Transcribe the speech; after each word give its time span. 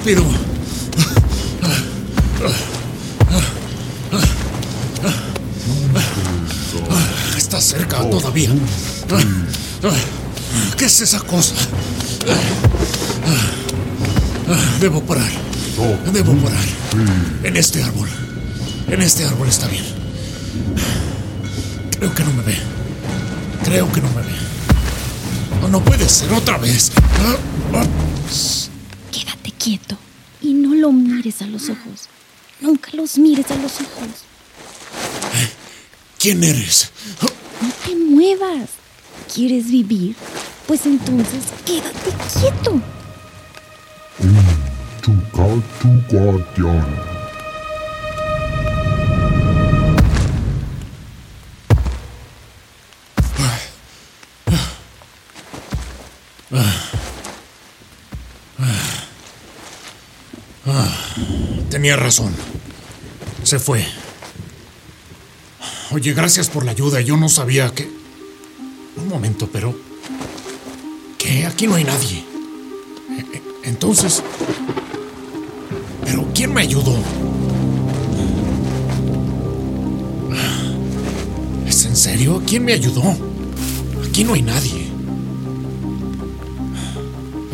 rápido. 0.00 0.24
Está 7.36 7.60
cerca 7.60 7.98
todavía. 8.08 8.50
¿Qué 10.76 10.84
es 10.86 11.00
esa 11.00 11.20
cosa? 11.20 11.54
Debo 14.80 15.02
parar. 15.02 15.30
Debo 16.12 16.34
parar. 16.36 16.64
En 17.42 17.56
este 17.56 17.82
árbol. 17.82 18.08
En 18.88 19.02
este 19.02 19.24
árbol 19.24 19.48
está 19.48 19.66
bien. 19.68 19.84
Creo 21.98 22.14
que 22.14 22.24
no 22.24 22.32
me 22.32 22.42
ve. 22.42 22.56
Creo 23.64 23.92
que 23.92 24.00
no 24.00 24.08
me 24.08 24.22
ve. 24.22 24.32
No, 25.60 25.68
no 25.68 25.84
puede 25.84 26.08
ser 26.08 26.32
otra 26.32 26.56
vez. 26.56 26.90
Quédate 29.60 29.78
quieto 29.78 29.98
y 30.40 30.54
no 30.54 30.74
lo 30.74 30.90
mires 30.90 31.42
a 31.42 31.46
los 31.46 31.68
ojos. 31.68 32.08
Nunca 32.60 32.90
los 32.94 33.18
mires 33.18 33.50
a 33.50 33.56
los 33.56 33.80
ojos. 33.80 34.24
¿Quién 36.18 36.42
eres? 36.42 36.90
No 37.20 37.68
te 37.84 37.94
muevas. 37.94 38.70
¿Quieres 39.32 39.70
vivir? 39.70 40.16
Pues 40.66 40.86
entonces 40.86 41.44
quédate 41.64 42.10
quieto. 42.40 42.80
Tenía 61.80 61.96
razón. 61.96 62.34
Se 63.42 63.58
fue. 63.58 63.82
Oye, 65.92 66.12
gracias 66.12 66.50
por 66.50 66.66
la 66.66 66.72
ayuda. 66.72 67.00
Yo 67.00 67.16
no 67.16 67.30
sabía 67.30 67.70
que... 67.70 67.90
Un 68.98 69.08
momento, 69.08 69.48
pero... 69.50 69.74
¿Qué? 71.16 71.46
Aquí 71.46 71.66
no 71.66 71.76
hay 71.76 71.84
nadie. 71.84 72.22
E, 73.16 73.20
e, 73.34 73.42
entonces... 73.62 74.22
¿Pero 76.04 76.28
quién 76.34 76.52
me 76.52 76.60
ayudó? 76.60 76.98
¿Es 81.66 81.86
en 81.86 81.96
serio? 81.96 82.42
¿Quién 82.46 82.66
me 82.66 82.74
ayudó? 82.74 83.16
Aquí 84.06 84.22
no 84.22 84.34
hay 84.34 84.42
nadie. 84.42 84.86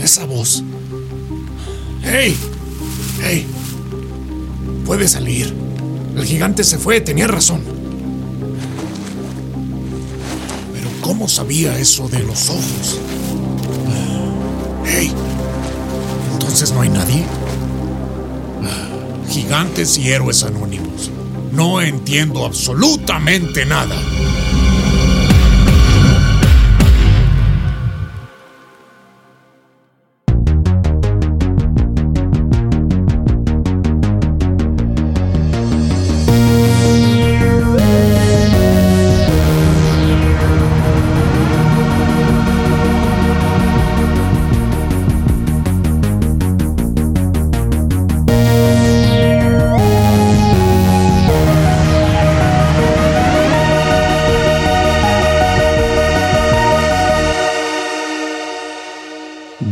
Esa 0.03 0.25
voz. 0.25 0.65
¡Hey! 2.03 2.37
¡Hey! 3.23 3.47
Puede 4.87 5.09
salir. 5.09 5.53
El 6.17 6.25
gigante 6.25 6.63
se 6.63 6.79
fue, 6.79 7.01
tenía 7.01 7.27
razón. 7.27 7.61
¿Cómo 11.03 11.29
sabía 11.29 11.77
eso 11.79 12.09
de 12.09 12.21
los 12.21 12.49
ojos? 12.49 13.01
¡Hey! 14.87 15.13
¿Entonces 16.33 16.73
no 16.73 16.83
hay 16.83 16.89
nadie? 16.89 17.25
Gigantes 19.29 19.99
y 19.99 20.11
héroes 20.11 20.45
anónimos. 20.45 21.11
No 21.53 21.81
entiendo 21.81 22.47
absolutamente 22.47 23.67
nada. 23.67 23.97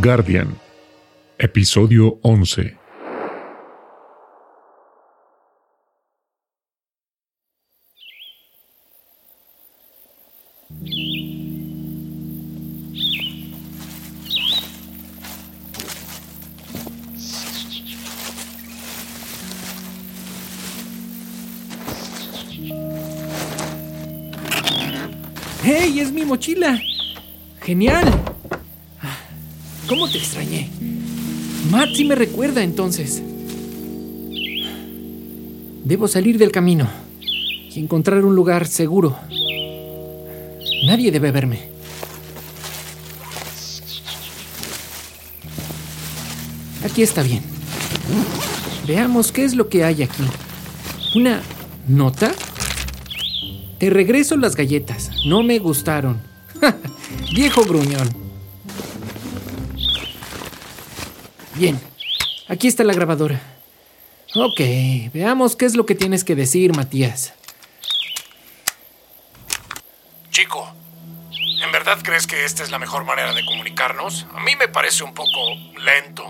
Guardian, 0.05 0.55
episodio 1.39 2.19
11. 2.21 2.77
¡Hey! 25.63 25.99
¡Es 25.99 26.11
mi 26.11 26.25
mochila! 26.25 26.79
¡Genial! 27.63 28.24
¿Cómo 29.87 30.09
te 30.09 30.17
extrañé? 30.17 30.69
Matt 31.69 31.89
sí 31.95 32.05
me 32.05 32.15
recuerda 32.15 32.63
entonces. 32.63 33.21
Debo 35.83 36.07
salir 36.07 36.39
del 36.39 36.51
camino 36.51 36.87
y 37.21 37.79
encontrar 37.79 38.25
un 38.25 38.35
lugar 38.35 38.67
seguro. 38.67 39.15
Nadie 40.87 41.11
debe 41.11 41.31
verme. 41.31 41.59
Aquí 46.83 47.03
está 47.03 47.21
bien. 47.21 47.43
Veamos 48.87 49.31
qué 49.31 49.43
es 49.43 49.55
lo 49.55 49.69
que 49.69 49.83
hay 49.83 50.01
aquí. 50.01 50.23
¿Una 51.15 51.41
nota? 51.87 52.31
Te 53.79 53.89
regreso 53.91 54.35
las 54.37 54.55
galletas. 54.55 55.11
No 55.27 55.43
me 55.43 55.59
gustaron. 55.59 56.19
Viejo 57.35 57.63
gruñón. 57.63 58.24
Bien, 61.55 61.79
aquí 62.49 62.67
está 62.67 62.83
la 62.83 62.93
grabadora. 62.93 63.41
Ok, 64.35 64.59
veamos 65.13 65.55
qué 65.55 65.65
es 65.65 65.75
lo 65.75 65.85
que 65.85 65.95
tienes 65.95 66.25
que 66.25 66.35
decir, 66.35 66.75
Matías. 66.75 67.33
Chico, 70.31 70.69
¿en 71.63 71.71
verdad 71.71 71.97
crees 72.03 72.27
que 72.27 72.43
esta 72.43 72.61
es 72.61 72.71
la 72.71 72.79
mejor 72.79 73.05
manera 73.05 73.33
de 73.33 73.45
comunicarnos? 73.45 74.27
A 74.33 74.41
mí 74.41 74.57
me 74.57 74.67
parece 74.67 75.05
un 75.05 75.13
poco 75.13 75.29
lento. 75.79 76.25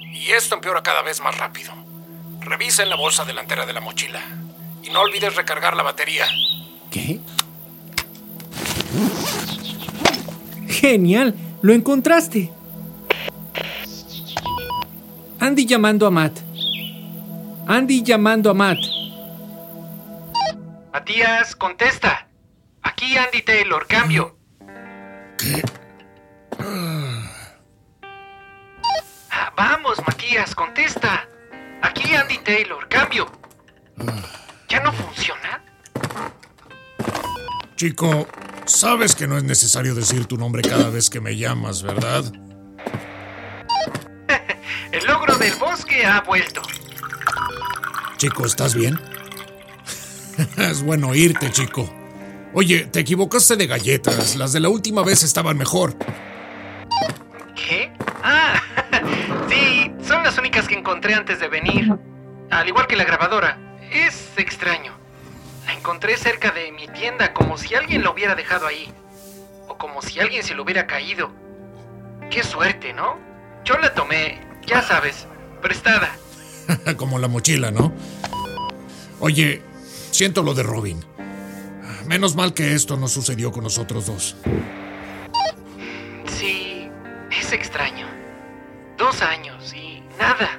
Y 0.00 0.32
esto 0.32 0.56
empeora 0.56 0.82
cada 0.82 1.02
vez 1.02 1.20
más 1.20 1.38
rápido. 1.38 1.72
Revisa 2.40 2.82
en 2.82 2.90
la 2.90 2.96
bolsa 2.96 3.24
delantera 3.24 3.66
de 3.66 3.72
la 3.72 3.80
mochila. 3.80 4.20
Y 4.82 4.90
no 4.90 5.02
olvides 5.02 5.36
recargar 5.36 5.76
la 5.76 5.84
batería. 5.84 6.26
¿Qué? 6.90 7.20
Genial, 10.68 11.36
lo 11.62 11.72
encontraste. 11.72 12.50
Andy 15.44 15.66
llamando 15.66 16.06
a 16.06 16.10
Matt. 16.10 16.38
Andy 17.66 18.02
llamando 18.02 18.48
a 18.48 18.54
Matt. 18.54 18.78
Matías, 20.90 21.54
contesta. 21.54 22.26
Aquí 22.80 23.14
Andy 23.18 23.42
Taylor, 23.42 23.86
cambio. 23.86 24.38
¿Qué? 25.36 25.62
Ah, 29.30 29.52
vamos, 29.54 29.98
Matías, 30.06 30.54
contesta. 30.54 31.28
Aquí 31.82 32.14
Andy 32.14 32.38
Taylor, 32.38 32.88
cambio. 32.88 33.30
¿Ya 34.70 34.80
no 34.80 34.94
funciona? 34.94 35.62
Chico, 37.76 38.26
sabes 38.64 39.14
que 39.14 39.26
no 39.26 39.36
es 39.36 39.44
necesario 39.44 39.94
decir 39.94 40.24
tu 40.24 40.38
nombre 40.38 40.62
cada 40.62 40.88
vez 40.88 41.10
que 41.10 41.20
me 41.20 41.36
llamas, 41.36 41.82
¿verdad? 41.82 42.32
Ha 46.04 46.20
vuelto. 46.20 46.62
Chico, 48.16 48.46
¿estás 48.46 48.74
bien? 48.74 48.98
es 50.56 50.82
bueno 50.82 51.08
oírte, 51.08 51.50
chico. 51.50 51.88
Oye, 52.52 52.86
te 52.86 53.00
equivocaste 53.00 53.56
de 53.56 53.66
galletas. 53.66 54.36
Las 54.36 54.52
de 54.52 54.60
la 54.60 54.68
última 54.68 55.02
vez 55.02 55.22
estaban 55.22 55.58
mejor. 55.58 55.96
¿Qué? 57.56 57.92
Ah, 58.22 58.60
sí, 59.48 59.92
son 60.06 60.22
las 60.22 60.38
únicas 60.38 60.68
que 60.68 60.74
encontré 60.74 61.14
antes 61.14 61.40
de 61.40 61.48
venir. 61.48 61.92
Al 62.50 62.68
igual 62.68 62.86
que 62.86 62.96
la 62.96 63.04
grabadora. 63.04 63.58
Es 63.92 64.30
extraño. 64.36 64.92
La 65.66 65.74
encontré 65.74 66.16
cerca 66.16 66.50
de 66.50 66.72
mi 66.72 66.88
tienda 66.88 67.32
como 67.32 67.58
si 67.58 67.74
alguien 67.74 68.02
la 68.02 68.10
hubiera 68.10 68.34
dejado 68.34 68.66
ahí. 68.66 68.92
O 69.68 69.76
como 69.76 70.02
si 70.02 70.20
alguien 70.20 70.42
se 70.42 70.54
lo 70.54 70.62
hubiera 70.62 70.86
caído. 70.86 71.32
Qué 72.30 72.42
suerte, 72.42 72.92
¿no? 72.92 73.18
Yo 73.64 73.78
la 73.78 73.94
tomé, 73.94 74.40
ya 74.66 74.82
sabes, 74.82 75.26
prestada. 75.64 76.16
Como 76.98 77.18
la 77.18 77.26
mochila, 77.26 77.70
¿no? 77.70 77.92
Oye, 79.18 79.62
siento 80.10 80.42
lo 80.42 80.52
de 80.52 80.62
Robin. 80.62 81.02
Menos 82.06 82.36
mal 82.36 82.52
que 82.52 82.74
esto 82.74 82.98
no 82.98 83.08
sucedió 83.08 83.50
con 83.50 83.64
nosotros 83.64 84.06
dos. 84.06 84.36
Sí, 86.26 86.90
es 87.30 87.52
extraño. 87.52 88.06
Dos 88.98 89.22
años 89.22 89.72
y 89.74 90.02
nada. 90.18 90.50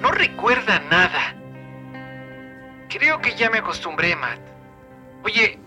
No 0.00 0.10
recuerda 0.10 0.80
nada. 0.90 1.36
Creo 2.88 3.20
que 3.20 3.36
ya 3.36 3.50
me 3.50 3.58
acostumbré, 3.58 4.16
Matt. 4.16 4.40
Oye, 5.22 5.58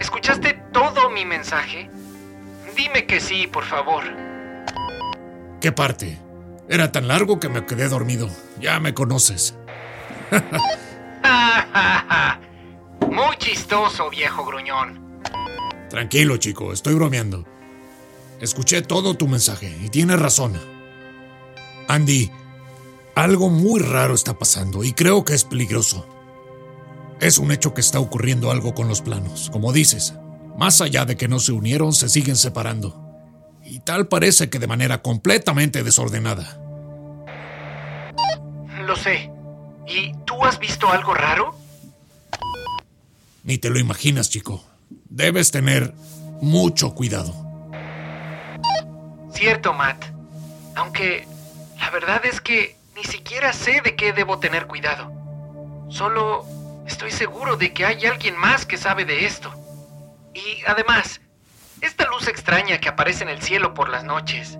¿escuchaste 0.00 0.54
todo 0.72 1.08
mi 1.10 1.24
mensaje? 1.24 1.88
Dime 2.76 3.06
que 3.06 3.20
sí, 3.20 3.46
por 3.46 3.64
favor. 3.64 4.02
¿Qué 5.60 5.70
parte? 5.70 6.25
Era 6.68 6.90
tan 6.90 7.06
largo 7.08 7.38
que 7.38 7.48
me 7.48 7.64
quedé 7.64 7.88
dormido. 7.88 8.28
Ya 8.60 8.80
me 8.80 8.92
conoces. 8.94 9.54
Muy 13.00 13.36
chistoso, 13.38 14.10
viejo 14.10 14.44
gruñón. 14.44 15.22
Tranquilo, 15.88 16.36
chico, 16.38 16.72
estoy 16.72 16.94
bromeando. 16.94 17.44
Escuché 18.40 18.82
todo 18.82 19.14
tu 19.14 19.28
mensaje 19.28 19.74
y 19.82 19.88
tienes 19.88 20.18
razón. 20.18 20.58
Andy, 21.88 22.30
algo 23.14 23.48
muy 23.48 23.80
raro 23.80 24.14
está 24.14 24.38
pasando 24.38 24.84
y 24.84 24.92
creo 24.92 25.24
que 25.24 25.34
es 25.34 25.44
peligroso. 25.44 26.06
Es 27.20 27.38
un 27.38 27.50
hecho 27.52 27.72
que 27.72 27.80
está 27.80 27.98
ocurriendo 28.00 28.50
algo 28.50 28.74
con 28.74 28.88
los 28.88 29.00
planos, 29.00 29.48
como 29.50 29.72
dices. 29.72 30.14
Más 30.58 30.80
allá 30.80 31.04
de 31.04 31.16
que 31.16 31.28
no 31.28 31.38
se 31.38 31.52
unieron, 31.52 31.92
se 31.92 32.08
siguen 32.08 32.36
separando. 32.36 33.05
Y 33.68 33.80
tal 33.80 34.06
parece 34.06 34.48
que 34.48 34.58
de 34.58 34.66
manera 34.66 35.02
completamente 35.02 35.82
desordenada. 35.82 36.58
Lo 38.84 38.94
sé. 38.96 39.30
¿Y 39.86 40.14
tú 40.24 40.44
has 40.44 40.58
visto 40.58 40.88
algo 40.88 41.14
raro? 41.14 41.56
Ni 43.42 43.58
te 43.58 43.70
lo 43.70 43.78
imaginas, 43.78 44.30
chico. 44.30 44.64
Debes 45.08 45.50
tener 45.50 45.92
mucho 46.40 46.94
cuidado. 46.94 47.34
Cierto, 49.32 49.72
Matt. 49.72 50.04
Aunque 50.76 51.26
la 51.78 51.90
verdad 51.90 52.24
es 52.24 52.40
que 52.40 52.76
ni 52.94 53.04
siquiera 53.04 53.52
sé 53.52 53.80
de 53.82 53.96
qué 53.96 54.12
debo 54.12 54.38
tener 54.38 54.66
cuidado. 54.66 55.12
Solo 55.88 56.44
estoy 56.86 57.10
seguro 57.10 57.56
de 57.56 57.72
que 57.72 57.84
hay 57.84 58.06
alguien 58.06 58.36
más 58.36 58.64
que 58.64 58.76
sabe 58.76 59.04
de 59.04 59.26
esto. 59.26 59.52
Y 60.34 60.64
además, 60.66 61.20
extraña 62.26 62.78
que 62.78 62.88
aparece 62.88 63.24
en 63.24 63.30
el 63.30 63.42
cielo 63.42 63.74
por 63.74 63.88
las 63.88 64.04
noches 64.04 64.58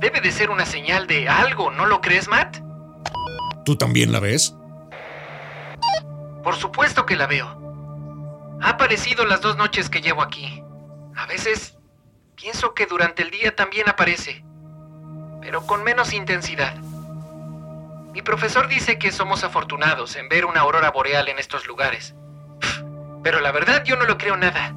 debe 0.00 0.22
de 0.22 0.32
ser 0.32 0.50
una 0.50 0.64
señal 0.64 1.06
de 1.06 1.28
algo, 1.28 1.70
¿no 1.70 1.84
lo 1.84 2.00
crees, 2.00 2.26
Matt? 2.26 2.56
¿Tú 3.66 3.76
también 3.76 4.12
la 4.12 4.18
ves? 4.18 4.56
Por 6.42 6.56
supuesto 6.56 7.04
que 7.04 7.16
la 7.16 7.26
veo. 7.26 8.58
Ha 8.62 8.70
aparecido 8.70 9.26
las 9.26 9.42
dos 9.42 9.56
noches 9.58 9.90
que 9.90 10.00
llevo 10.00 10.22
aquí. 10.22 10.64
A 11.14 11.26
veces 11.26 11.76
pienso 12.34 12.72
que 12.72 12.86
durante 12.86 13.22
el 13.22 13.30
día 13.30 13.54
también 13.54 13.90
aparece, 13.90 14.42
pero 15.42 15.66
con 15.66 15.84
menos 15.84 16.14
intensidad. 16.14 16.74
Mi 18.12 18.22
profesor 18.22 18.68
dice 18.68 18.98
que 18.98 19.12
somos 19.12 19.44
afortunados 19.44 20.16
en 20.16 20.30
ver 20.30 20.46
una 20.46 20.60
aurora 20.60 20.90
boreal 20.90 21.28
en 21.28 21.38
estos 21.38 21.66
lugares. 21.66 22.14
Pero 23.22 23.40
la 23.40 23.52
verdad 23.52 23.84
yo 23.84 23.96
no 23.96 24.06
lo 24.06 24.16
creo 24.16 24.36
nada. 24.36 24.74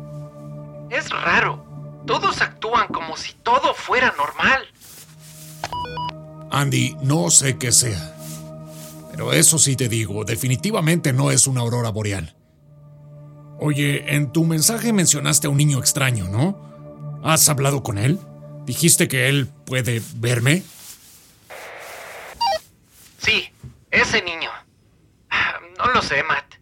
Es 0.89 1.09
raro. 1.09 1.65
Todos 2.05 2.41
actúan 2.41 2.87
como 2.89 3.15
si 3.17 3.33
todo 3.33 3.73
fuera 3.73 4.13
normal. 4.17 4.67
Andy, 6.51 6.95
no 7.01 7.29
sé 7.29 7.57
qué 7.57 7.71
sea. 7.71 8.15
Pero 9.11 9.31
eso 9.31 9.59
sí 9.59 9.75
te 9.75 9.89
digo, 9.89 10.25
definitivamente 10.25 11.13
no 11.13 11.31
es 11.31 11.47
una 11.47 11.61
aurora 11.61 11.89
boreal. 11.89 12.35
Oye, 13.59 14.15
en 14.15 14.31
tu 14.31 14.43
mensaje 14.43 14.91
mencionaste 14.91 15.47
a 15.47 15.49
un 15.49 15.57
niño 15.57 15.79
extraño, 15.79 16.27
¿no? 16.27 17.21
¿Has 17.23 17.47
hablado 17.47 17.83
con 17.83 17.97
él? 17.97 18.19
¿Dijiste 18.65 19.07
que 19.07 19.29
él 19.29 19.47
puede 19.65 20.01
verme? 20.15 20.63
Sí, 23.19 23.49
ese 23.91 24.21
niño. 24.21 24.49
No 25.77 25.91
lo 25.91 26.01
sé, 26.01 26.23
Matt. 26.23 26.55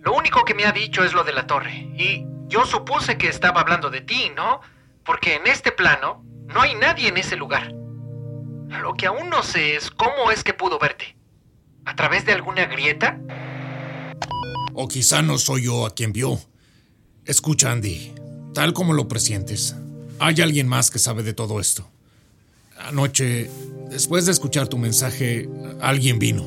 Lo 0.00 0.14
único 0.14 0.44
que 0.44 0.54
me 0.54 0.64
ha 0.64 0.72
dicho 0.72 1.04
es 1.04 1.12
lo 1.12 1.24
de 1.24 1.32
la 1.32 1.46
torre. 1.46 1.74
Y 1.96 2.26
yo 2.46 2.66
supuse 2.66 3.16
que 3.16 3.28
estaba 3.28 3.62
hablando 3.62 3.88
de 3.88 4.00
ti, 4.00 4.30
¿no? 4.34 4.60
Porque 5.04 5.34
en 5.34 5.46
este 5.46 5.72
plano 5.72 6.24
no 6.46 6.60
hay 6.60 6.74
nadie 6.74 7.08
en 7.08 7.16
ese 7.16 7.36
lugar. 7.36 7.72
Lo 8.82 8.94
que 8.94 9.06
aún 9.06 9.30
no 9.30 9.42
sé 9.42 9.76
es 9.76 9.90
cómo 9.90 10.30
es 10.30 10.42
que 10.42 10.54
pudo 10.54 10.78
verte. 10.78 11.16
¿A 11.84 11.94
través 11.94 12.24
de 12.24 12.32
alguna 12.32 12.66
grieta? 12.66 13.18
O 14.72 14.88
quizá 14.88 15.22
no 15.22 15.38
soy 15.38 15.64
yo 15.64 15.86
a 15.86 15.94
quien 15.94 16.12
vio. 16.12 16.38
Escucha, 17.24 17.70
Andy. 17.70 18.14
Tal 18.54 18.72
como 18.72 18.92
lo 18.92 19.08
presientes, 19.08 19.74
hay 20.20 20.40
alguien 20.40 20.68
más 20.68 20.90
que 20.90 20.98
sabe 20.98 21.22
de 21.22 21.34
todo 21.34 21.60
esto. 21.60 21.88
Anoche, 22.78 23.50
después 23.90 24.26
de 24.26 24.32
escuchar 24.32 24.68
tu 24.68 24.78
mensaje, 24.78 25.48
alguien 25.80 26.18
vino. 26.18 26.44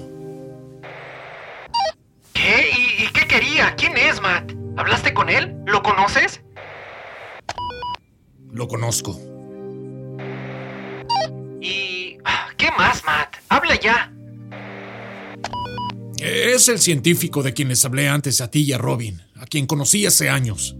¿Qué? 2.33 2.69
¿Y, 2.99 3.11
qué 3.11 3.27
quería? 3.27 3.75
¿Quién 3.75 3.97
es, 3.97 4.21
Matt? 4.21 4.51
¿Hablaste 4.77 5.13
con 5.13 5.29
él? 5.29 5.55
¿Lo 5.65 5.83
conoces? 5.83 6.41
Lo 8.57 8.67
conozco. 8.67 9.15
¿Y 11.61 12.17
qué 12.57 12.71
más, 12.75 13.03
Matt? 13.05 13.35
Habla 13.49 13.79
ya. 13.79 14.11
Es 16.17 16.67
el 16.67 16.79
científico 16.79 17.43
de 17.43 17.53
quien 17.53 17.67
les 17.67 17.85
hablé 17.85 18.09
antes 18.09 18.41
a 18.41 18.49
ti 18.49 18.63
y 18.63 18.73
a 18.73 18.79
Robin, 18.79 19.21
a 19.35 19.45
quien 19.45 19.67
conocí 19.67 20.07
hace 20.07 20.27
años. 20.27 20.75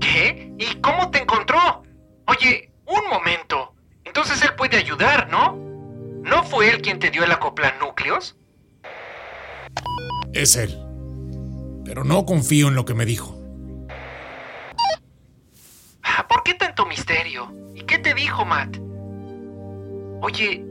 ¿Qué? 0.00 0.54
¿Y 0.58 0.80
cómo 0.80 1.10
te 1.10 1.18
encontró? 1.18 1.82
Oye, 2.24 2.72
un 2.86 3.10
momento. 3.10 3.74
Entonces 4.06 4.40
él 4.40 4.54
puede 4.56 4.78
ayudar, 4.78 5.28
¿no? 5.30 5.54
¿No 6.22 6.44
fue 6.44 6.70
él 6.70 6.80
quien 6.80 6.98
te 6.98 7.10
dio 7.10 7.24
el 7.24 7.32
acopla 7.32 7.76
núcleos? 7.78 8.38
Es 10.32 10.56
él. 10.56 10.74
Pero 11.84 12.04
no 12.04 12.24
confío 12.24 12.68
en 12.68 12.74
lo 12.74 12.86
que 12.86 12.94
me 12.94 13.04
dijo. 13.04 13.37
¿Por 16.26 16.42
qué 16.42 16.54
tanto 16.54 16.86
misterio? 16.86 17.52
¿Y 17.74 17.82
qué 17.82 17.98
te 17.98 18.14
dijo, 18.14 18.44
Matt? 18.44 18.78
Oye, 20.20 20.64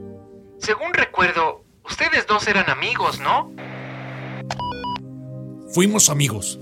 según 0.58 0.92
recuerdo, 0.92 1.64
Ustedes 1.90 2.26
dos 2.26 2.46
eran 2.46 2.68
amigos, 2.68 3.18
¿no? 3.18 3.50
Fuimos 5.72 6.10
amigos. 6.10 6.58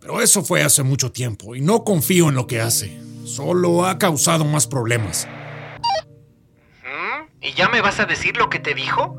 Pero 0.00 0.20
eso 0.20 0.44
fue 0.44 0.62
hace 0.62 0.82
mucho 0.82 1.10
tiempo 1.10 1.54
y 1.56 1.60
no 1.60 1.82
confío 1.82 2.28
en 2.28 2.34
lo 2.34 2.46
que 2.46 2.60
hace. 2.60 2.98
Solo 3.24 3.84
ha 3.84 3.98
causado 3.98 4.44
más 4.44 4.66
problemas. 4.66 5.26
¿Mm? 6.82 7.26
¿Y 7.40 7.54
ya 7.54 7.68
me 7.68 7.80
vas 7.80 8.00
a 8.00 8.04
decir 8.04 8.36
lo 8.36 8.48
que 8.48 8.60
te 8.60 8.74
dijo? 8.74 9.16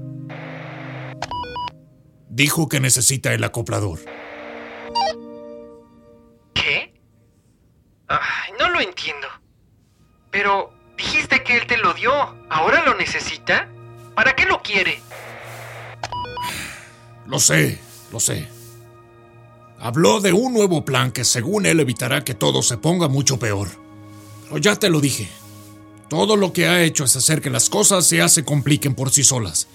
Dijo 2.29 2.69
que 2.69 2.79
necesita 2.79 3.33
el 3.33 3.43
acoplador. 3.43 3.99
Pero 10.45 10.71
dijiste 10.95 11.41
que 11.41 11.57
él 11.57 11.65
te 11.65 11.75
lo 11.75 11.95
dio. 11.95 12.11
¿Ahora 12.51 12.85
lo 12.85 12.93
necesita? 12.93 13.67
¿Para 14.13 14.35
qué 14.35 14.45
lo 14.45 14.61
quiere? 14.61 15.01
Lo 17.25 17.39
sé, 17.39 17.79
lo 18.11 18.19
sé. 18.19 18.47
Habló 19.79 20.21
de 20.21 20.33
un 20.33 20.53
nuevo 20.53 20.85
plan 20.85 21.11
que 21.11 21.25
según 21.25 21.65
él 21.65 21.79
evitará 21.79 22.23
que 22.23 22.35
todo 22.35 22.61
se 22.61 22.77
ponga 22.77 23.07
mucho 23.07 23.39
peor. 23.39 23.69
Pero 24.43 24.59
ya 24.59 24.75
te 24.75 24.91
lo 24.91 25.01
dije. 25.01 25.27
Todo 26.09 26.35
lo 26.35 26.53
que 26.53 26.67
ha 26.67 26.83
hecho 26.83 27.05
es 27.05 27.15
hacer 27.15 27.41
que 27.41 27.49
las 27.49 27.67
cosas 27.67 28.05
se 28.05 28.45
compliquen 28.45 28.93
por 28.93 29.09
sí 29.09 29.23
solas. 29.23 29.67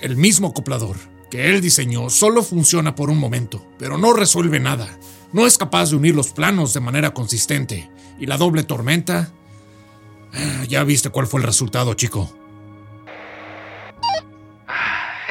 El 0.00 0.16
mismo 0.16 0.48
acoplador 0.48 0.96
que 1.30 1.48
él 1.48 1.60
diseñó 1.60 2.10
solo 2.10 2.42
funciona 2.42 2.96
por 2.96 3.08
un 3.08 3.18
momento, 3.18 3.64
pero 3.78 3.98
no 3.98 4.14
resuelve 4.14 4.58
nada. 4.58 4.98
No 5.32 5.46
es 5.46 5.58
capaz 5.58 5.90
de 5.90 5.96
unir 5.96 6.16
los 6.16 6.32
planos 6.32 6.74
de 6.74 6.80
manera 6.80 7.14
consistente. 7.14 7.88
Y 8.18 8.26
la 8.26 8.36
doble 8.36 8.64
tormenta... 8.64 9.32
Ah, 10.34 10.64
ya 10.68 10.84
viste 10.84 11.10
cuál 11.10 11.26
fue 11.26 11.40
el 11.40 11.46
resultado, 11.46 11.94
chico. 11.94 12.30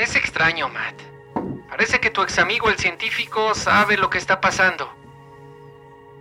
Es 0.01 0.15
extraño, 0.15 0.70
Matt. 0.70 0.96
Parece 1.70 2.00
que 2.00 2.10
tu 2.10 2.22
ex 2.22 2.39
amigo 2.39 2.70
el 2.70 2.77
científico 2.77 3.53
sabe 3.53 3.98
lo 3.98 4.10
que 4.10 4.18
está 4.18 4.39
pasando. 4.39 4.89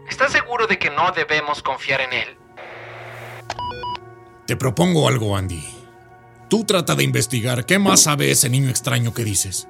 ¿Estás 0.08 0.32
seguro 0.32 0.66
de 0.66 0.78
que 0.78 0.90
no 0.90 1.12
debemos 1.12 1.62
confiar 1.62 2.00
en 2.00 2.12
él? 2.12 2.36
Te 4.46 4.56
propongo 4.56 5.08
algo, 5.08 5.36
Andy. 5.36 5.62
Tú 6.48 6.64
trata 6.64 6.94
de 6.94 7.04
investigar 7.04 7.66
qué 7.66 7.78
más 7.78 8.04
sabe 8.04 8.30
ese 8.30 8.48
niño 8.48 8.70
extraño 8.70 9.12
que 9.12 9.24
dices. 9.24 9.68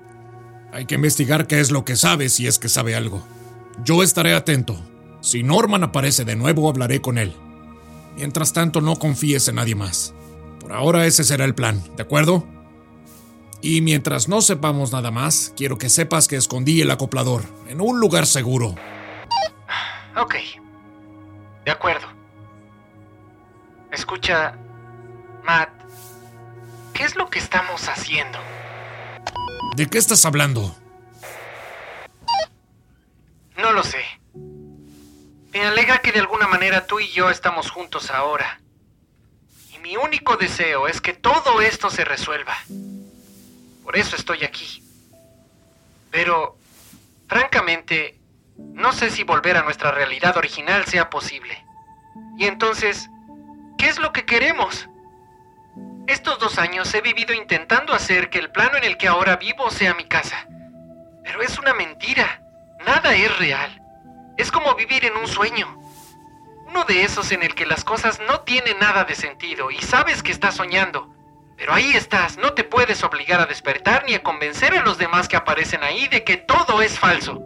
Hay 0.73 0.87
que 0.87 0.95
investigar 0.95 1.47
qué 1.47 1.61
es 1.61 1.71
lo 1.71 1.85
que 1.85 1.97
sabe 1.97 2.29
si 2.29 2.47
es 2.47 2.59
que 2.59 2.69
sabe 2.69 2.95
algo. 2.95 3.27
Yo 3.83 4.03
estaré 4.03 4.35
atento. 4.35 4.81
Si 5.21 5.43
Norman 5.43 5.83
aparece 5.83 6.25
de 6.25 6.37
nuevo, 6.37 6.69
hablaré 6.69 7.01
con 7.01 7.19
él. 7.19 7.35
Mientras 8.19 8.53
tanto, 8.53 8.81
no 8.81 8.97
confíes 8.97 9.47
en 9.47 9.55
nadie 9.55 9.77
más 9.77 10.13
Por 10.59 10.73
ahora 10.73 11.07
ese 11.07 11.23
será 11.23 11.45
el 11.45 11.55
plan, 11.55 11.81
¿de 11.97 12.03
acuerdo? 12.03 12.45
Y 13.63 13.81
mientras 13.81 14.29
no 14.29 14.41
sepamos 14.41 14.93
nada 14.93 15.13
más, 15.13 15.53
quiero 15.57 15.79
que 15.79 15.89
sepas 15.89 16.27
que 16.27 16.35
escondí 16.35 16.81
el 16.81 16.91
acoplador 16.91 17.45
en 17.69 17.81
un 17.81 18.01
lugar 18.01 18.27
seguro. 18.27 18.75
Ok. 20.17 20.35
De 21.65 21.71
acuerdo. 21.71 22.07
Escucha, 23.91 24.57
Matt, 25.45 25.71
¿qué 26.93 27.05
es 27.05 27.17
lo 27.17 27.29
que 27.31 27.39
estamos 27.39 27.89
haciendo? 27.89 28.39
¿De 29.77 29.87
qué 29.87 29.99
estás 29.99 30.25
hablando? 30.25 30.77
Me 35.59 35.67
alegra 35.67 35.99
que 35.99 36.13
de 36.13 36.21
alguna 36.21 36.47
manera 36.47 36.87
tú 36.87 37.01
y 37.01 37.09
yo 37.09 37.31
estamos 37.31 37.69
juntos 37.73 38.13
ahora. 38.13 38.61
Y 39.75 39.79
mi 39.79 39.97
único 39.97 40.37
deseo 40.37 40.87
es 40.87 41.01
que 41.01 41.15
todo 41.15 41.61
esto 41.61 41.91
se 41.91 42.05
resuelva. 42.05 42.57
Por 43.83 43.97
eso 43.97 44.15
estoy 44.15 44.45
aquí. 44.45 44.85
Pero, 46.13 46.57
francamente, 47.27 48.21
no 48.57 48.93
sé 48.93 49.11
si 49.11 49.25
volver 49.25 49.57
a 49.57 49.65
nuestra 49.65 49.91
realidad 49.91 50.37
original 50.37 50.85
sea 50.85 51.11
posible. 51.11 51.65
Y 52.39 52.45
entonces, 52.45 53.11
¿qué 53.79 53.89
es 53.89 53.99
lo 53.99 54.13
que 54.13 54.25
queremos? 54.25 54.89
Estos 56.07 56.39
dos 56.39 56.59
años 56.59 56.95
he 56.95 57.01
vivido 57.01 57.35
intentando 57.35 57.95
hacer 57.95 58.31
que 58.31 58.39
el 58.39 58.53
plano 58.53 58.77
en 58.77 58.85
el 58.85 58.97
que 58.97 59.09
ahora 59.09 59.35
vivo 59.35 59.73
sea 59.73 59.93
mi 59.95 60.05
casa. 60.05 60.47
Pero 61.25 61.43
es 61.43 61.59
una 61.59 61.75
mentira. 61.75 62.43
Nada 62.87 63.13
es 63.17 63.37
real. 63.39 63.88
Es 64.39 64.53
como 64.53 64.75
vivir 64.77 65.05
en 65.05 65.17
un 65.17 65.27
sueño. 65.27 65.79
Uno 66.69 66.85
de 66.85 67.03
esos 67.03 67.33
en 67.33 67.43
el 67.43 67.57
que 67.57 67.67
las 67.67 67.83
cosas 67.83 68.21
no 68.29 68.41
tienen 68.43 68.79
nada 68.79 69.05
de 69.05 69.17
sentido 69.17 69.71
y 69.73 69.79
sabes 69.79 70.23
que 70.23 70.31
estás 70.31 70.55
soñando. 70.55 71.13
Pero 71.57 71.75
ahí 71.75 71.91
estás, 71.95 72.39
no 72.39 72.53
te 72.53 72.63
puedes 72.63 73.03
obligar 73.03 73.41
a 73.41 73.47
despertar 73.47 74.05
ni 74.07 74.15
a 74.15 74.23
convencer 74.23 74.79
a 74.79 74.85
los 74.85 74.97
demás 74.97 75.27
que 75.27 75.37
aparecen 75.37 75.83
ahí 75.83 76.07
de 76.07 76.23
que 76.23 76.37
todo 76.37 76.81
es 76.83 76.97
falso. 76.97 77.43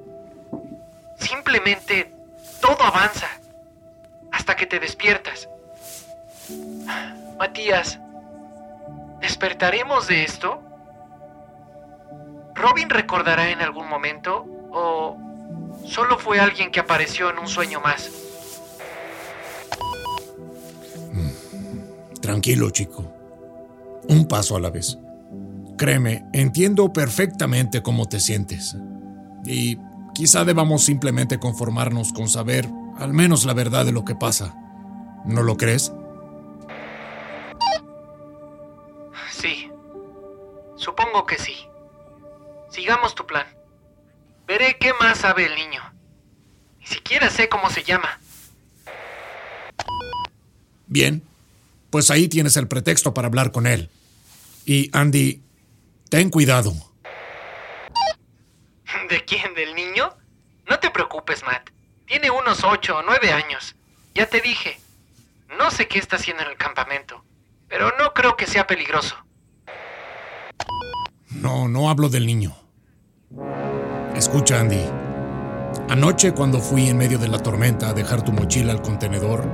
Simplemente 1.18 2.12
todo 2.60 2.84
avanza 2.84 3.28
hasta 4.30 4.54
que 4.54 4.66
te 4.66 4.78
despiertas. 4.78 5.48
Matías, 7.38 7.98
¿despertaremos 9.20 10.08
de 10.08 10.24
esto? 10.24 10.62
¿Robin 12.54 12.90
recordará 12.90 13.48
en 13.48 13.62
algún 13.62 13.88
momento 13.88 14.44
o 14.70 15.31
solo 15.86 16.18
fue 16.18 16.40
alguien 16.40 16.70
que 16.70 16.80
apareció 16.80 17.30
en 17.30 17.38
un 17.38 17.48
sueño 17.48 17.80
más? 17.80 18.10
Tranquilo, 22.20 22.70
chico. 22.70 23.04
Un 24.08 24.26
paso 24.28 24.56
a 24.56 24.60
la 24.60 24.70
vez. 24.70 24.96
Créeme, 25.76 26.24
entiendo 26.32 26.92
perfectamente 26.92 27.82
cómo 27.82 28.08
te 28.08 28.20
sientes. 28.20 28.76
Y 29.44 29.76
quizá 30.14 30.44
debamos 30.44 30.84
simplemente 30.84 31.40
conformarnos 31.40 32.12
con 32.12 32.28
saber 32.28 32.68
al 32.98 33.12
menos 33.12 33.44
la 33.44 33.54
verdad 33.54 33.84
de 33.84 33.92
lo 33.92 34.04
que 34.04 34.14
pasa. 34.14 34.54
¿No 35.24 35.42
lo 35.42 35.56
crees? 35.56 35.92
Sí. 39.32 39.68
Supongo 40.76 41.26
que 41.26 41.38
sí. 41.38 41.54
Sigamos 42.70 43.14
tu 43.14 43.26
plan. 43.26 43.46
Veré 44.46 44.76
qué 44.78 44.92
más 45.00 45.18
sabe 45.18 45.46
el 45.46 45.54
niño. 45.54 45.82
Ni 46.80 46.86
siquiera 46.86 47.30
sé 47.30 47.48
cómo 47.48 47.70
se 47.70 47.82
llama. 47.82 48.18
Bien, 50.86 51.22
pues 51.90 52.10
ahí 52.10 52.28
tienes 52.28 52.56
el 52.56 52.68
pretexto 52.68 53.14
para 53.14 53.28
hablar 53.28 53.52
con 53.52 53.66
él. 53.66 53.88
Y 54.66 54.90
Andy, 54.92 55.42
ten 56.10 56.30
cuidado. 56.30 56.72
¿De 59.08 59.24
quién? 59.24 59.54
¿Del 59.54 59.74
niño? 59.74 60.14
No 60.68 60.78
te 60.78 60.90
preocupes, 60.90 61.42
Matt. 61.44 61.70
Tiene 62.06 62.30
unos 62.30 62.64
ocho 62.64 62.98
o 62.98 63.02
nueve 63.02 63.32
años. 63.32 63.74
Ya 64.14 64.26
te 64.26 64.40
dije. 64.40 64.78
No 65.58 65.70
sé 65.70 65.86
qué 65.86 65.98
está 65.98 66.16
haciendo 66.16 66.42
en 66.42 66.50
el 66.50 66.56
campamento, 66.56 67.24
pero 67.68 67.92
no 67.98 68.14
creo 68.14 68.36
que 68.36 68.46
sea 68.46 68.66
peligroso. 68.66 69.16
No, 71.30 71.68
no 71.68 71.90
hablo 71.90 72.08
del 72.08 72.26
niño. 72.26 72.56
Escucha, 74.22 74.60
Andy. 74.60 74.78
Anoche 75.88 76.30
cuando 76.30 76.60
fui 76.60 76.86
en 76.86 76.96
medio 76.96 77.18
de 77.18 77.26
la 77.26 77.40
tormenta 77.40 77.88
a 77.88 77.92
dejar 77.92 78.24
tu 78.24 78.30
mochila 78.30 78.70
al 78.72 78.80
contenedor, 78.80 79.44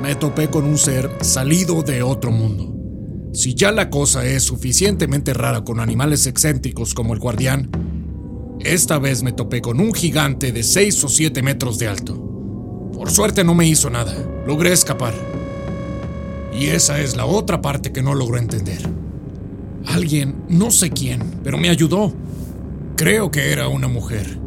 me 0.00 0.14
topé 0.14 0.48
con 0.48 0.64
un 0.64 0.78
ser 0.78 1.10
salido 1.22 1.82
de 1.82 2.04
otro 2.04 2.30
mundo. 2.30 2.72
Si 3.34 3.54
ya 3.56 3.72
la 3.72 3.90
cosa 3.90 4.24
es 4.24 4.44
suficientemente 4.44 5.34
rara 5.34 5.64
con 5.64 5.80
animales 5.80 6.28
excéntricos 6.28 6.94
como 6.94 7.14
el 7.14 7.18
guardián, 7.18 7.68
esta 8.60 9.00
vez 9.00 9.24
me 9.24 9.32
topé 9.32 9.60
con 9.60 9.80
un 9.80 9.92
gigante 9.92 10.52
de 10.52 10.62
6 10.62 11.02
o 11.02 11.08
7 11.08 11.42
metros 11.42 11.76
de 11.80 11.88
alto. 11.88 12.14
Por 12.94 13.10
suerte 13.10 13.42
no 13.42 13.56
me 13.56 13.66
hizo 13.66 13.90
nada, 13.90 14.14
logré 14.46 14.72
escapar. 14.72 15.14
Y 16.54 16.66
esa 16.66 17.00
es 17.00 17.16
la 17.16 17.26
otra 17.26 17.60
parte 17.60 17.90
que 17.90 18.04
no 18.04 18.14
logro 18.14 18.38
entender. 18.38 18.88
Alguien, 19.84 20.44
no 20.48 20.70
sé 20.70 20.90
quién, 20.90 21.40
pero 21.42 21.58
me 21.58 21.70
ayudó. 21.70 22.14
Creo 22.96 23.30
que 23.30 23.52
era 23.52 23.68
una 23.68 23.88
mujer. 23.88 24.38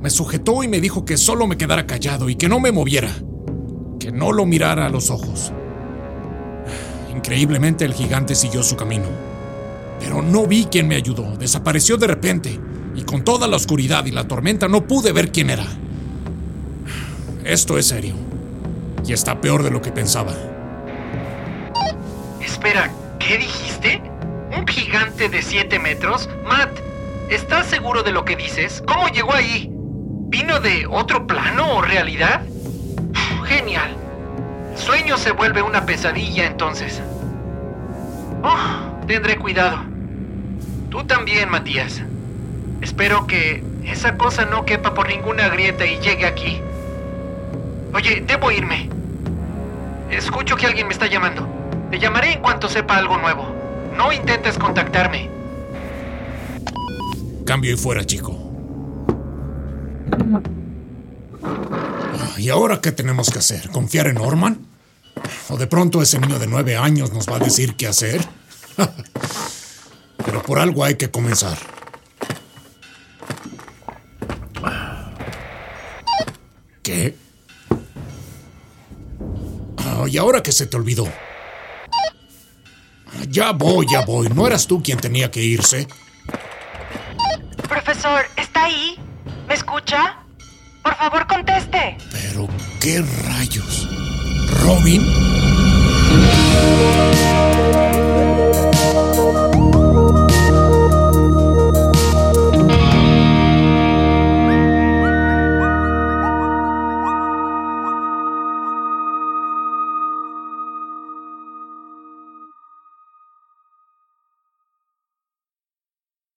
Me 0.00 0.10
sujetó 0.10 0.62
y 0.62 0.68
me 0.68 0.80
dijo 0.80 1.04
que 1.04 1.16
solo 1.16 1.48
me 1.48 1.58
quedara 1.58 1.88
callado 1.88 2.28
y 2.28 2.36
que 2.36 2.48
no 2.48 2.60
me 2.60 2.70
moviera. 2.70 3.10
Que 3.98 4.12
no 4.12 4.30
lo 4.30 4.46
mirara 4.46 4.86
a 4.86 4.90
los 4.90 5.10
ojos. 5.10 5.52
Increíblemente 7.12 7.84
el 7.84 7.94
gigante 7.94 8.36
siguió 8.36 8.62
su 8.62 8.76
camino. 8.76 9.06
Pero 9.98 10.22
no 10.22 10.46
vi 10.46 10.66
quién 10.66 10.86
me 10.86 10.94
ayudó. 10.94 11.36
Desapareció 11.36 11.96
de 11.96 12.06
repente. 12.06 12.60
Y 12.94 13.02
con 13.02 13.24
toda 13.24 13.48
la 13.48 13.56
oscuridad 13.56 14.06
y 14.06 14.12
la 14.12 14.28
tormenta 14.28 14.68
no 14.68 14.86
pude 14.86 15.10
ver 15.10 15.32
quién 15.32 15.50
era. 15.50 15.66
Esto 17.44 17.76
es 17.76 17.86
serio. 17.86 18.14
Y 19.04 19.14
está 19.14 19.40
peor 19.40 19.64
de 19.64 19.72
lo 19.72 19.82
que 19.82 19.90
pensaba. 19.90 20.32
Espera, 22.40 22.88
¿qué 23.18 23.38
dijiste? 23.38 24.00
¿Un 24.56 24.64
gigante 24.64 25.28
de 25.28 25.42
7 25.42 25.80
metros? 25.80 26.28
Matt, 26.44 26.85
¿estás 27.30 27.66
seguro 27.66 28.02
de 28.02 28.12
lo 28.12 28.24
que 28.24 28.36
dices? 28.36 28.82
¿Cómo 28.86 29.08
llegó 29.08 29.34
ahí? 29.34 29.70
¿Vino 30.28 30.60
de 30.60 30.86
otro 30.86 31.26
plano 31.26 31.76
o 31.76 31.82
realidad? 31.82 32.42
Genial. 33.44 33.96
Sueño 34.76 35.16
se 35.16 35.32
vuelve 35.32 35.62
una 35.62 35.86
pesadilla 35.86 36.46
entonces. 36.46 37.00
Oh, 38.42 39.06
tendré 39.06 39.36
cuidado. 39.36 39.78
Tú 40.90 41.04
también, 41.04 41.50
Matías. 41.50 42.02
Espero 42.80 43.26
que 43.26 43.64
esa 43.84 44.16
cosa 44.16 44.44
no 44.44 44.64
quepa 44.64 44.94
por 44.94 45.08
ninguna 45.08 45.48
grieta 45.48 45.86
y 45.86 45.98
llegue 45.98 46.26
aquí. 46.26 46.60
Oye, 47.94 48.22
debo 48.26 48.50
irme. 48.50 48.90
Escucho 50.10 50.56
que 50.56 50.66
alguien 50.66 50.86
me 50.86 50.92
está 50.92 51.06
llamando. 51.06 51.48
Te 51.90 51.98
llamaré 51.98 52.34
en 52.34 52.40
cuanto 52.40 52.68
sepa 52.68 52.96
algo 52.96 53.16
nuevo. 53.16 53.46
No 53.96 54.12
intentes 54.12 54.58
contactarme. 54.58 55.35
Cambio 57.46 57.72
y 57.72 57.76
fuera, 57.76 58.04
chico. 58.04 58.36
¿Y 62.36 62.50
ahora 62.50 62.80
qué 62.80 62.90
tenemos 62.90 63.30
que 63.30 63.38
hacer? 63.38 63.70
¿Confiar 63.70 64.08
en 64.08 64.16
Norman? 64.16 64.66
¿O 65.48 65.56
de 65.56 65.68
pronto 65.68 66.02
ese 66.02 66.18
niño 66.18 66.40
de 66.40 66.48
nueve 66.48 66.76
años 66.76 67.12
nos 67.12 67.28
va 67.28 67.36
a 67.36 67.38
decir 67.38 67.76
qué 67.76 67.86
hacer? 67.86 68.20
Pero 70.24 70.42
por 70.42 70.58
algo 70.58 70.82
hay 70.82 70.96
que 70.96 71.08
comenzar. 71.08 71.56
¿Qué? 76.82 77.16
Ah, 79.78 80.04
¿Y 80.08 80.18
ahora 80.18 80.42
qué 80.42 80.50
se 80.50 80.66
te 80.66 80.76
olvidó? 80.76 81.08
Ya 83.30 83.52
voy, 83.52 83.86
ya 83.88 84.04
voy. 84.04 84.28
¿No 84.30 84.48
eras 84.48 84.66
tú 84.66 84.82
quien 84.82 84.98
tenía 84.98 85.30
que 85.30 85.42
irse? 85.42 85.86
¿Está 88.36 88.64
ahí? 88.64 88.98
¿Me 89.48 89.54
escucha? 89.54 90.16
Por 90.82 90.94
favor, 90.96 91.26
conteste. 91.26 91.98
Pero, 92.12 92.48
¿qué 92.80 93.02
rayos? 93.26 93.88
¿Robin? 94.62 95.02